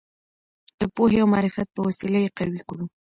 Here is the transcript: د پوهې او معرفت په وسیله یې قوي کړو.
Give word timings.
د 0.79 0.81
پوهې 0.95 1.17
او 1.23 1.27
معرفت 1.33 1.67
په 1.71 1.81
وسیله 1.87 2.17
یې 2.23 2.33
قوي 2.37 2.61
کړو. 2.67 2.85